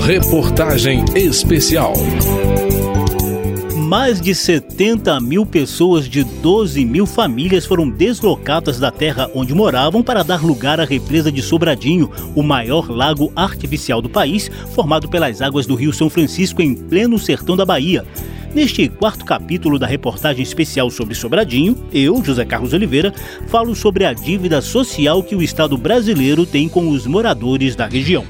Reportagem 0.00 1.04
especial. 1.14 1.92
Mais 3.88 4.20
de 4.20 4.34
70 4.34 5.20
mil 5.20 5.46
pessoas 5.46 6.08
de 6.08 6.24
12 6.24 6.84
mil 6.84 7.06
famílias 7.06 7.64
foram 7.64 7.88
deslocadas 7.88 8.78
da 8.78 8.90
terra 8.90 9.30
onde 9.34 9.54
moravam 9.54 10.02
para 10.02 10.22
dar 10.22 10.44
lugar 10.44 10.80
à 10.80 10.84
represa 10.84 11.30
de 11.30 11.40
Sobradinho, 11.40 12.10
o 12.34 12.42
maior 12.42 12.90
lago 12.90 13.32
artificial 13.36 14.02
do 14.02 14.08
país, 14.08 14.50
formado 14.74 15.08
pelas 15.08 15.40
águas 15.40 15.66
do 15.66 15.74
Rio 15.74 15.92
São 15.92 16.10
Francisco 16.10 16.60
em 16.60 16.74
pleno 16.74 17.18
sertão 17.18 17.56
da 17.56 17.64
Bahia. 17.64 18.04
Neste 18.54 18.86
quarto 18.86 19.24
capítulo 19.24 19.78
da 19.78 19.86
reportagem 19.86 20.42
especial 20.42 20.90
sobre 20.90 21.14
Sobradinho, 21.14 21.74
eu, 21.90 22.22
José 22.22 22.44
Carlos 22.44 22.74
Oliveira, 22.74 23.12
falo 23.48 23.74
sobre 23.74 24.04
a 24.04 24.12
dívida 24.12 24.60
social 24.60 25.22
que 25.22 25.34
o 25.34 25.42
Estado 25.42 25.76
brasileiro 25.78 26.44
tem 26.44 26.68
com 26.68 26.90
os 26.90 27.06
moradores 27.06 27.74
da 27.74 27.86
região. 27.86 28.26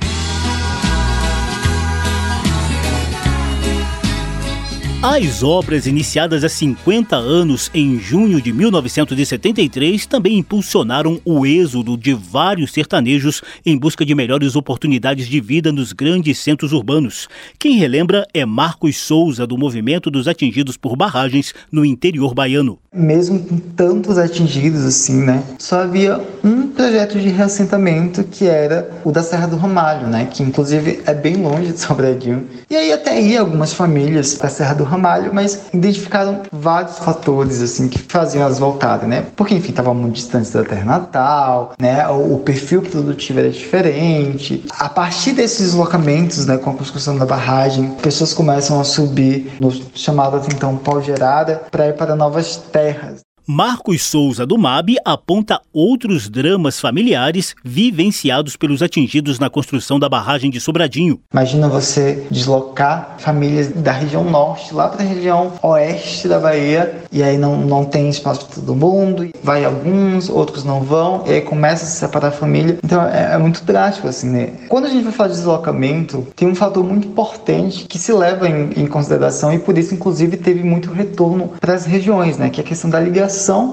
As 5.04 5.42
obras 5.42 5.88
iniciadas 5.88 6.44
há 6.44 6.48
50 6.48 7.16
anos 7.16 7.68
em 7.74 7.98
junho 7.98 8.40
de 8.40 8.52
1973 8.52 10.06
também 10.06 10.38
impulsionaram 10.38 11.20
o 11.24 11.44
êxodo 11.44 11.96
de 11.96 12.14
vários 12.14 12.72
sertanejos 12.72 13.42
em 13.66 13.76
busca 13.76 14.06
de 14.06 14.14
melhores 14.14 14.54
oportunidades 14.54 15.26
de 15.26 15.40
vida 15.40 15.72
nos 15.72 15.92
grandes 15.92 16.38
centros 16.38 16.72
urbanos. 16.72 17.28
Quem 17.58 17.76
relembra 17.78 18.24
é 18.32 18.46
Marcos 18.46 18.96
Souza, 18.96 19.44
do 19.44 19.58
movimento 19.58 20.08
dos 20.08 20.28
atingidos 20.28 20.76
por 20.76 20.94
barragens 20.94 21.52
no 21.72 21.84
interior 21.84 22.32
baiano. 22.32 22.78
Mesmo 22.94 23.40
com 23.40 23.58
tantos 23.58 24.18
atingidos 24.18 24.84
assim, 24.84 25.20
né? 25.24 25.42
Só 25.58 25.80
havia 25.80 26.20
um 26.44 26.68
projeto 26.68 27.18
de 27.18 27.28
reassentamento 27.28 28.22
que 28.22 28.46
era 28.46 28.88
o 29.04 29.10
da 29.10 29.24
Serra 29.24 29.48
do 29.48 29.56
Ramalho, 29.56 30.06
né? 30.06 30.28
Que 30.30 30.44
inclusive 30.44 31.00
é 31.04 31.12
bem 31.12 31.38
longe 31.38 31.72
de 31.72 31.80
Sobradinho. 31.80 32.46
E 32.70 32.76
aí 32.76 32.92
até 32.92 33.20
ia 33.20 33.40
algumas 33.40 33.72
famílias 33.72 34.36
para 34.36 34.46
a 34.46 34.50
Serra 34.50 34.74
do 34.74 34.91
Ramalho, 34.92 35.32
mas 35.32 35.66
identificaram 35.72 36.42
vários 36.52 36.98
fatores 36.98 37.60
assim 37.60 37.88
que 37.88 37.98
faziam 37.98 38.44
elas 38.44 38.58
voltarem, 38.58 39.08
né? 39.08 39.26
Porque 39.34 39.54
enfim, 39.54 39.70
estavam 39.70 39.94
muito 39.94 40.14
distantes 40.14 40.50
da 40.50 40.62
terra 40.62 40.84
natal, 40.84 41.72
né? 41.80 42.06
O, 42.08 42.34
o 42.34 42.38
perfil 42.40 42.82
produtivo 42.82 43.40
era 43.40 43.50
diferente. 43.50 44.64
A 44.78 44.88
partir 44.88 45.32
desses 45.32 45.60
deslocamentos, 45.60 46.46
né, 46.46 46.58
com 46.58 46.70
a 46.70 46.74
construção 46.74 47.16
da 47.16 47.26
barragem, 47.26 47.90
pessoas 48.02 48.34
começam 48.34 48.80
a 48.80 48.84
subir 48.84 49.52
no 49.60 49.70
chamado 49.94 50.40
então 50.54 50.76
pau 50.76 51.00
gerada 51.02 51.62
para 51.70 51.88
ir 51.88 51.94
para 51.94 52.14
novas 52.14 52.56
terras. 52.56 53.20
Marcos 53.46 54.04
Souza 54.04 54.46
do 54.46 54.56
MAB 54.56 54.90
aponta 55.04 55.60
outros 55.72 56.30
dramas 56.30 56.78
familiares 56.78 57.56
vivenciados 57.64 58.56
pelos 58.56 58.82
atingidos 58.82 59.40
na 59.40 59.50
construção 59.50 59.98
da 59.98 60.08
barragem 60.08 60.48
de 60.48 60.60
Sobradinho. 60.60 61.18
Imagina 61.32 61.68
você 61.68 62.24
deslocar 62.30 63.16
famílias 63.18 63.68
da 63.68 63.90
região 63.90 64.22
norte 64.22 64.72
lá 64.72 64.88
para 64.88 65.02
a 65.02 65.06
região 65.06 65.52
oeste 65.60 66.28
da 66.28 66.38
Bahia 66.38 67.02
e 67.10 67.20
aí 67.20 67.36
não, 67.36 67.56
não 67.56 67.84
tem 67.84 68.08
espaço 68.08 68.46
para 68.46 68.54
todo 68.54 68.76
mundo, 68.76 69.28
vai 69.42 69.64
alguns, 69.64 70.28
outros 70.28 70.62
não 70.62 70.80
vão, 70.80 71.24
e 71.26 71.30
aí 71.30 71.40
começa 71.40 71.84
a 71.84 71.88
se 71.88 71.96
separar 71.96 72.28
a 72.28 72.32
família. 72.32 72.78
Então 72.82 73.02
é, 73.02 73.34
é 73.34 73.38
muito 73.38 73.64
drástico 73.64 74.06
assim, 74.06 74.30
né? 74.30 74.52
Quando 74.68 74.86
a 74.86 74.88
gente 74.88 75.02
vai 75.02 75.12
falar 75.12 75.30
de 75.30 75.34
deslocamento, 75.34 76.26
tem 76.36 76.46
um 76.46 76.54
fator 76.54 76.84
muito 76.84 77.08
importante 77.08 77.86
que 77.86 77.98
se 77.98 78.12
leva 78.12 78.48
em, 78.48 78.70
em 78.76 78.86
consideração 78.86 79.52
e 79.52 79.58
por 79.58 79.76
isso 79.76 79.94
inclusive 79.94 80.36
teve 80.36 80.62
muito 80.62 80.92
retorno 80.92 81.50
para 81.60 81.74
as 81.74 81.84
regiões, 81.84 82.38
né? 82.38 82.48
Que 82.48 82.60
é 82.60 82.64
a 82.64 82.66
questão 82.66 82.88
da 82.88 83.00
ligação 83.00 83.32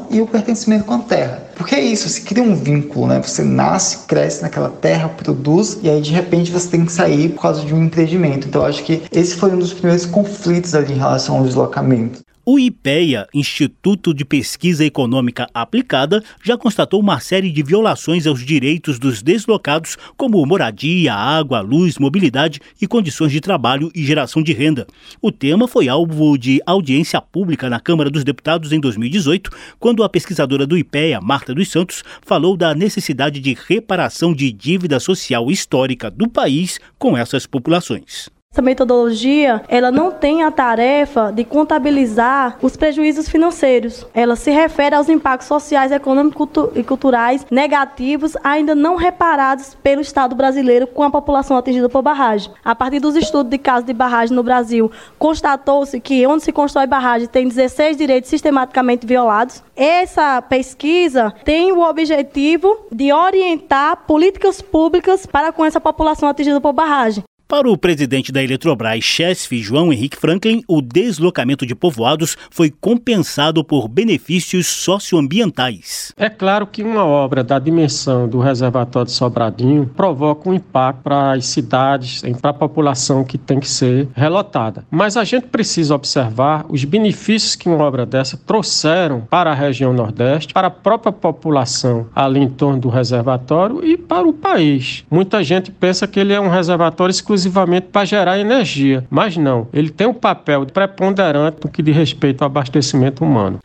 e 0.09 0.21
o 0.21 0.27
pertencimento 0.27 0.85
com 0.85 0.93
a 0.93 0.99
terra. 0.99 1.43
Porque 1.55 1.75
é 1.75 1.81
isso, 1.81 2.07
se 2.07 2.21
cria 2.21 2.41
um 2.41 2.55
vínculo, 2.55 3.07
né? 3.07 3.21
Você 3.21 3.43
nasce, 3.43 4.05
cresce 4.07 4.41
naquela 4.41 4.69
terra, 4.69 5.09
produz, 5.09 5.77
e 5.83 5.89
aí 5.89 5.99
de 5.99 6.11
repente 6.11 6.51
você 6.51 6.69
tem 6.69 6.85
que 6.85 6.91
sair 6.91 7.29
por 7.29 7.41
causa 7.41 7.65
de 7.65 7.73
um 7.73 7.83
empreendimento. 7.83 8.47
Então 8.47 8.65
acho 8.65 8.83
que 8.83 9.03
esse 9.11 9.35
foi 9.35 9.51
um 9.51 9.59
dos 9.59 9.73
primeiros 9.73 10.05
conflitos 10.05 10.73
ali 10.73 10.93
em 10.93 10.97
relação 10.97 11.37
ao 11.37 11.43
deslocamento. 11.43 12.21
O 12.51 12.57
IPEA, 12.57 13.27
Instituto 13.31 14.11
de 14.11 14.25
Pesquisa 14.25 14.83
Econômica 14.83 15.47
Aplicada, 15.53 16.23
já 16.43 16.57
constatou 16.57 16.99
uma 16.99 17.19
série 17.19 17.51
de 17.51 17.61
violações 17.61 18.25
aos 18.25 18.43
direitos 18.43 18.97
dos 18.97 19.21
deslocados, 19.21 19.99
como 20.17 20.43
moradia, 20.47 21.13
água, 21.13 21.61
luz, 21.61 21.99
mobilidade 21.99 22.59
e 22.81 22.87
condições 22.87 23.31
de 23.31 23.39
trabalho 23.39 23.91
e 23.93 24.03
geração 24.03 24.41
de 24.41 24.51
renda. 24.51 24.87
O 25.21 25.31
tema 25.31 25.67
foi 25.67 25.87
alvo 25.87 26.39
de 26.39 26.59
audiência 26.65 27.21
pública 27.21 27.69
na 27.69 27.79
Câmara 27.79 28.09
dos 28.09 28.23
Deputados 28.23 28.71
em 28.71 28.79
2018, 28.79 29.51
quando 29.77 30.03
a 30.03 30.09
pesquisadora 30.09 30.65
do 30.65 30.75
IPEA, 30.75 31.21
Marta 31.21 31.53
dos 31.53 31.69
Santos, 31.69 32.03
falou 32.25 32.57
da 32.57 32.73
necessidade 32.73 33.39
de 33.39 33.55
reparação 33.67 34.33
de 34.33 34.51
dívida 34.51 34.99
social 34.99 35.51
histórica 35.51 36.09
do 36.09 36.27
país 36.27 36.79
com 36.97 37.15
essas 37.15 37.45
populações. 37.45 38.27
Essa 38.59 38.63
metodologia, 38.63 39.61
ela 39.69 39.91
não 39.91 40.11
tem 40.11 40.41
a 40.41 40.49
tarefa 40.49 41.31
de 41.31 41.45
contabilizar 41.45 42.57
os 42.63 42.75
prejuízos 42.75 43.29
financeiros. 43.29 44.07
Ela 44.11 44.35
se 44.35 44.49
refere 44.49 44.95
aos 44.95 45.07
impactos 45.07 45.47
sociais, 45.47 45.91
econômicos 45.91 46.49
e 46.75 46.83
culturais 46.83 47.45
negativos 47.51 48.35
ainda 48.43 48.73
não 48.73 48.95
reparados 48.95 49.77
pelo 49.83 50.01
Estado 50.01 50.35
brasileiro 50.35 50.87
com 50.87 51.03
a 51.03 51.11
população 51.11 51.55
atingida 51.55 51.87
por 51.87 52.01
barragem. 52.01 52.51
A 52.65 52.73
partir 52.75 52.99
dos 52.99 53.15
estudos 53.15 53.51
de 53.51 53.57
casos 53.59 53.85
de 53.85 53.93
barragem 53.93 54.35
no 54.35 54.41
Brasil, 54.41 54.91
constatou-se 55.19 55.99
que 56.01 56.25
onde 56.25 56.43
se 56.43 56.51
constrói 56.51 56.87
barragem 56.87 57.27
tem 57.27 57.47
16 57.47 57.95
direitos 57.95 58.31
sistematicamente 58.31 59.05
violados. 59.05 59.63
Essa 59.75 60.41
pesquisa 60.41 61.31
tem 61.45 61.71
o 61.71 61.87
objetivo 61.87 62.87
de 62.91 63.13
orientar 63.13 64.05
políticas 64.07 64.59
públicas 64.59 65.27
para 65.27 65.53
com 65.53 65.63
essa 65.63 65.79
população 65.79 66.27
atingida 66.27 66.59
por 66.59 66.73
barragem. 66.73 67.23
Para 67.51 67.67
o 67.67 67.75
presidente 67.75 68.31
da 68.31 68.43
Eletrobras, 68.43 69.03
chefe 69.03 69.57
João 69.57 69.91
Henrique 69.91 70.15
Franklin, 70.15 70.63
o 70.67 70.83
deslocamento 70.83 71.65
de 71.65 71.73
povoados 71.73 72.37
foi 72.51 72.69
compensado 72.69 73.63
por 73.63 73.87
benefícios 73.87 74.67
socioambientais. 74.67 76.13
É 76.15 76.29
claro 76.29 76.67
que 76.67 76.83
uma 76.83 77.03
obra 77.03 77.43
da 77.43 77.57
dimensão 77.57 78.29
do 78.29 78.37
reservatório 78.37 79.07
de 79.07 79.13
Sobradinho 79.13 79.87
provoca 79.87 80.47
um 80.47 80.53
impacto 80.53 81.01
para 81.01 81.31
as 81.31 81.47
cidades, 81.47 82.21
para 82.39 82.51
a 82.51 82.53
população 82.53 83.23
que 83.23 83.35
tem 83.35 83.59
que 83.59 83.67
ser 83.67 84.07
relotada. 84.13 84.85
Mas 84.91 85.17
a 85.17 85.23
gente 85.23 85.47
precisa 85.47 85.95
observar 85.95 86.67
os 86.69 86.83
benefícios 86.83 87.55
que 87.55 87.67
uma 87.67 87.83
obra 87.83 88.05
dessa 88.05 88.37
trouxeram 88.37 89.21
para 89.21 89.49
a 89.49 89.55
região 89.55 89.91
Nordeste, 89.91 90.53
para 90.53 90.67
a 90.67 90.71
própria 90.71 91.11
população 91.11 92.05
ali 92.15 92.41
em 92.41 92.49
torno 92.49 92.79
do 92.79 92.89
reservatório 92.89 93.83
e 93.83 93.97
para 93.97 94.27
o 94.27 94.33
país. 94.33 95.03
Muita 95.09 95.43
gente 95.43 95.71
pensa 95.71 96.05
que 96.05 96.19
ele 96.19 96.31
é 96.31 96.39
um 96.39 96.49
reservatório 96.49 97.09
exclusivo 97.09 97.38
exclusivamente 97.39 97.87
para 97.87 98.05
gerar 98.05 98.37
energia, 98.37 99.03
mas 99.09 99.35
não, 99.37 99.67
ele 99.73 99.89
tem 99.89 100.05
um 100.07 100.13
papel 100.13 100.65
preponderante 100.65 101.57
no 101.63 101.71
que 101.71 101.81
diz 101.81 101.95
respeito 101.95 102.43
ao 102.43 102.47
abastecimento 102.47 103.23
humano. 103.23 103.59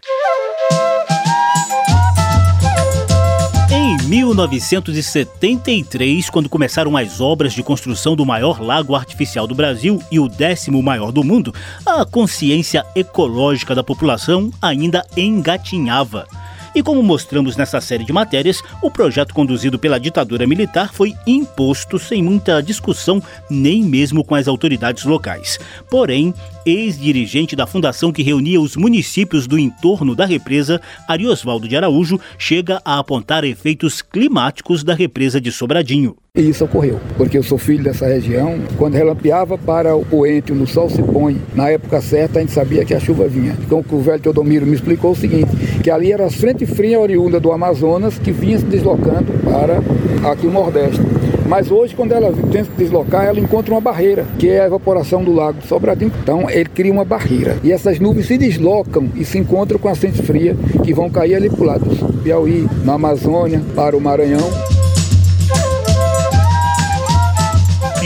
Em 3.71 3.97
1973, 4.07 6.31
quando 6.31 6.49
começaram 6.49 6.97
as 6.97 7.21
obras 7.21 7.53
de 7.53 7.63
construção 7.63 8.15
do 8.15 8.25
maior 8.25 8.63
lago 8.63 8.95
artificial 8.95 9.47
do 9.47 9.55
Brasil 9.55 10.01
e 10.11 10.19
o 10.21 10.29
décimo 10.29 10.83
maior 10.83 11.13
do 11.13 11.23
mundo, 11.25 11.55
a 11.85 12.07
consciência 12.07 12.87
ecológica 12.95 13.75
da 13.75 13.83
população 13.83 14.51
ainda 14.63 15.05
engatinhava. 15.17 16.27
E 16.75 16.83
como 16.83 17.03
mostramos 17.03 17.57
nessa 17.57 17.81
série 17.81 18.05
de 18.05 18.13
matérias, 18.13 18.61
o 18.83 18.91
projeto 18.91 19.33
conduzido 19.33 19.79
pela 19.79 20.01
ditadura 20.01 20.45
militar 20.47 20.93
foi 20.93 21.15
imposto 21.25 21.99
sem 22.01 22.21
muita 22.23 22.61
discussão, 22.61 23.23
nem 23.49 23.83
mesmo 23.83 24.25
com 24.25 24.35
as 24.35 24.49
autoridades 24.49 25.05
locais. 25.05 25.59
Porém, 25.89 26.35
ex-dirigente 26.67 27.55
da 27.55 27.67
fundação 27.67 28.11
que 28.11 28.23
reunia 28.23 28.61
os 28.61 28.75
municípios 28.75 29.47
do 29.47 29.59
entorno 29.59 30.17
da 30.17 30.27
represa, 30.27 30.81
Ariosvaldo 31.07 31.69
de 31.69 31.77
Araújo, 31.77 32.19
chega 32.37 32.81
a 32.85 32.99
apontar 32.99 33.45
efeitos 33.45 34.03
climáticos 34.03 34.83
da 34.83 34.95
represa 34.95 35.41
de 35.41 35.53
Sobradinho. 35.53 36.17
E 36.37 36.49
isso 36.49 36.65
ocorreu, 36.65 36.99
porque 37.17 37.39
eu 37.39 37.45
sou 37.45 37.57
filho 37.57 37.85
dessa 37.85 38.09
região. 38.09 38.59
Quando 38.77 38.95
relampeava 38.95 39.57
para 39.57 39.95
o 39.95 40.05
poente, 40.05 40.51
no 40.51 40.67
sol 40.67 40.91
se 40.91 41.01
põe, 41.01 41.41
na 41.55 41.69
época 41.69 42.01
certa 42.01 42.41
a 42.41 42.43
gente 42.43 42.51
sabia 42.51 42.85
que 42.85 42.93
a 42.93 42.99
chuva 42.99 43.29
vinha. 43.29 43.57
Então 43.65 43.85
o 43.89 44.01
velho 44.01 44.21
Teodomiro 44.21 44.67
me 44.67 44.75
explicou 44.75 45.13
o 45.13 45.17
seguinte, 45.17 45.53
que 45.85 45.91
ali 45.91 46.11
era 46.11 46.25
a 46.25 46.31
frente 46.31 46.65
fria 46.65 46.99
oriunda 46.99 47.39
do 47.39 47.53
Amazonas 47.53 48.19
que 48.19 48.33
vinha 48.33 48.59
se 48.59 48.65
deslocando 48.65 49.35
para 49.45 49.83
aqui 50.31 50.47
o 50.47 50.51
Nordeste. 50.51 50.99
Mas 51.47 51.71
hoje, 51.71 51.95
quando 51.95 52.13
ela 52.13 52.33
tenta 52.51 52.65
se 52.65 52.71
deslocar, 52.79 53.27
ela 53.27 53.39
encontra 53.39 53.75
uma 53.75 53.83
barreira, 53.83 54.25
que 54.39 54.49
é 54.49 54.63
a 54.63 54.65
evaporação 54.65 55.23
do 55.23 55.31
lago 55.31 55.61
Sobradinho. 55.69 56.11
Então, 56.23 56.49
ele 56.49 56.71
cria 56.71 56.91
uma 56.91 57.05
barreira. 57.05 57.59
E 57.63 57.71
essas 57.71 58.01
nuvens 58.01 58.29
se 58.29 58.39
deslocam 58.39 59.11
e 59.15 59.27
se 59.27 59.37
encontram 59.37 59.79
com 59.79 59.91
a 59.91 59.95
frente 59.95 60.23
fria, 60.23 60.57
que 60.83 60.95
vão 60.95 61.11
cair 61.11 61.35
ali 61.35 61.51
para 61.51 61.61
o 61.61 61.67
lado 61.67 61.85
do 61.85 62.23
Piauí, 62.23 62.67
na 62.83 62.95
Amazônia, 62.95 63.61
para 63.77 63.95
o 63.95 64.01
Maranhão. 64.01 64.74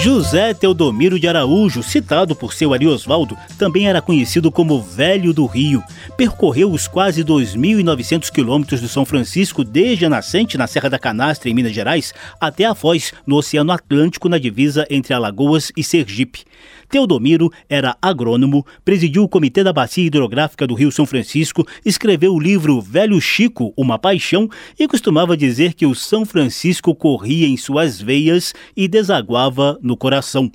José 0.00 0.54
Teodomiro 0.54 1.18
de 1.18 1.26
Araújo, 1.26 1.82
citado 1.82 2.36
por 2.36 2.54
seu 2.54 2.72
Ari 2.72 2.86
Osvaldo, 2.86 3.36
também 3.58 3.88
era 3.88 4.00
conhecido 4.00 4.50
como 4.50 4.80
Velho 4.80 5.32
do 5.32 5.44
Rio. 5.44 5.82
Percorreu 6.16 6.70
os 6.70 6.86
quase 6.86 7.24
2.900 7.24 8.30
quilômetros 8.30 8.80
do 8.80 8.86
São 8.86 9.04
Francisco 9.04 9.64
desde 9.64 10.06
a 10.06 10.08
nascente 10.08 10.56
na 10.56 10.68
Serra 10.68 10.88
da 10.88 11.00
Canastra, 11.00 11.50
em 11.50 11.54
Minas 11.54 11.72
Gerais, 11.72 12.14
até 12.40 12.64
a 12.64 12.76
Foz, 12.76 13.12
no 13.26 13.36
Oceano 13.36 13.72
Atlântico, 13.72 14.28
na 14.28 14.38
divisa 14.38 14.86
entre 14.88 15.12
Alagoas 15.12 15.72
e 15.76 15.82
Sergipe. 15.82 16.44
Teodomiro 16.88 17.50
era 17.68 17.96
agrônomo, 18.00 18.64
presidiu 18.84 19.22
o 19.24 19.28
Comitê 19.28 19.62
da 19.62 19.72
Bacia 19.72 20.04
Hidrográfica 20.04 20.66
do 20.66 20.74
Rio 20.74 20.90
São 20.90 21.04
Francisco, 21.04 21.66
escreveu 21.84 22.34
o 22.34 22.40
livro 22.40 22.80
Velho 22.80 23.20
Chico, 23.20 23.72
Uma 23.76 23.98
Paixão 23.98 24.48
e 24.78 24.88
costumava 24.88 25.36
dizer 25.36 25.74
que 25.74 25.86
o 25.86 25.94
São 25.94 26.24
Francisco 26.24 26.94
corria 26.94 27.46
em 27.46 27.56
suas 27.56 28.00
veias 28.00 28.54
e 28.76 28.88
desaguava 28.88 29.78
no 29.82 29.96
coração. 29.96 30.50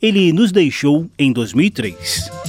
Ele 0.00 0.32
nos 0.32 0.52
deixou 0.52 1.08
em 1.18 1.32
2003. 1.32 2.47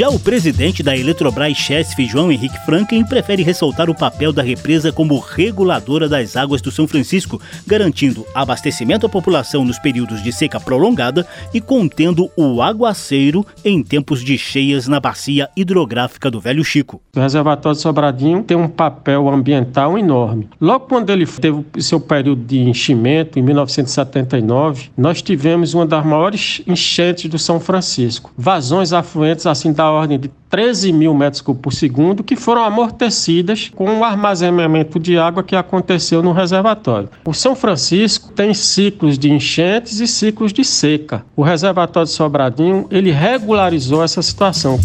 Já 0.00 0.08
o 0.08 0.18
presidente 0.18 0.82
da 0.82 0.96
Eletrobras 0.96 1.54
Chesf, 1.58 2.06
João 2.06 2.32
Henrique 2.32 2.58
Franklin, 2.64 3.04
prefere 3.04 3.42
ressaltar 3.42 3.90
o 3.90 3.94
papel 3.94 4.32
da 4.32 4.42
represa 4.42 4.90
como 4.90 5.18
reguladora 5.18 6.08
das 6.08 6.38
águas 6.38 6.62
do 6.62 6.70
São 6.70 6.88
Francisco, 6.88 7.38
garantindo 7.66 8.24
abastecimento 8.34 9.04
à 9.04 9.10
população 9.10 9.62
nos 9.62 9.78
períodos 9.78 10.22
de 10.22 10.32
seca 10.32 10.58
prolongada 10.58 11.26
e 11.52 11.60
contendo 11.60 12.30
o 12.34 12.62
aguaceiro 12.62 13.44
em 13.62 13.82
tempos 13.82 14.24
de 14.24 14.38
cheias 14.38 14.88
na 14.88 14.98
bacia 14.98 15.50
hidrográfica 15.54 16.30
do 16.30 16.40
Velho 16.40 16.64
Chico. 16.64 17.02
O 17.14 17.20
reservatório 17.20 17.76
de 17.76 17.82
Sobradinho 17.82 18.42
tem 18.42 18.56
um 18.56 18.68
papel 18.68 19.28
ambiental 19.28 19.98
enorme. 19.98 20.48
Logo 20.58 20.86
quando 20.86 21.10
ele 21.10 21.26
teve 21.26 21.62
seu 21.78 22.00
período 22.00 22.42
de 22.42 22.58
enchimento, 22.60 23.38
em 23.38 23.42
1979, 23.42 24.88
nós 24.96 25.20
tivemos 25.20 25.74
uma 25.74 25.84
das 25.84 26.06
maiores 26.06 26.62
enchentes 26.66 27.30
do 27.30 27.38
São 27.38 27.60
Francisco. 27.60 28.32
Vazões 28.34 28.94
afluentes 28.94 29.44
assim 29.44 29.74
ordem 29.90 30.18
de 30.18 30.30
13 30.48 30.92
mil 30.92 31.14
metros 31.14 31.40
cúbicos 31.40 31.62
por 31.62 31.72
segundo, 31.72 32.24
que 32.24 32.36
foram 32.36 32.64
amortecidas 32.64 33.70
com 33.74 33.98
o 33.98 34.04
armazenamento 34.04 34.98
de 34.98 35.18
água 35.18 35.42
que 35.42 35.54
aconteceu 35.54 36.22
no 36.22 36.32
reservatório. 36.32 37.08
O 37.24 37.32
São 37.32 37.54
Francisco 37.54 38.32
tem 38.32 38.52
ciclos 38.54 39.18
de 39.18 39.30
enchentes 39.30 40.00
e 40.00 40.06
ciclos 40.06 40.52
de 40.52 40.64
seca. 40.64 41.24
O 41.36 41.42
reservatório 41.42 42.06
de 42.06 42.12
Sobradinho, 42.12 42.86
ele 42.90 43.10
regularizou 43.10 44.02
essa 44.02 44.22
situação. 44.22 44.78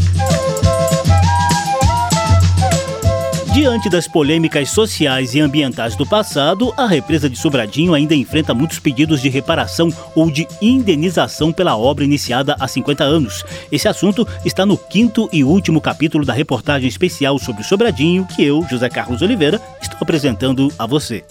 Diante 3.55 3.89
das 3.89 4.05
polêmicas 4.05 4.69
sociais 4.69 5.33
e 5.33 5.39
ambientais 5.39 5.95
do 5.95 6.05
passado, 6.05 6.73
a 6.75 6.85
represa 6.85 7.29
de 7.29 7.37
Sobradinho 7.37 7.93
ainda 7.93 8.13
enfrenta 8.13 8.53
muitos 8.53 8.79
pedidos 8.79 9.21
de 9.21 9.29
reparação 9.29 9.89
ou 10.13 10.29
de 10.29 10.45
indenização 10.61 11.53
pela 11.53 11.77
obra 11.77 12.03
iniciada 12.03 12.57
há 12.59 12.67
50 12.67 13.05
anos. 13.05 13.45
Esse 13.71 13.87
assunto 13.87 14.27
está 14.43 14.65
no 14.65 14.77
quinto 14.77 15.29
e 15.31 15.41
último 15.41 15.79
capítulo 15.79 16.25
da 16.25 16.33
reportagem 16.33 16.89
especial 16.89 17.39
sobre 17.39 17.63
Sobradinho 17.63 18.27
que 18.35 18.43
eu, 18.43 18.61
José 18.69 18.89
Carlos 18.89 19.21
Oliveira, 19.21 19.61
estou 19.81 19.99
apresentando 20.01 20.69
a 20.77 20.85
você. 20.85 21.23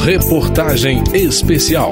Reportagem 0.00 1.02
especial. 1.12 1.90